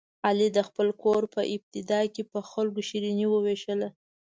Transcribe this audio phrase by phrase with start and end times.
[0.27, 3.87] علي د خپل کور په ابتدا کې په خلکو شیریني ووېشله.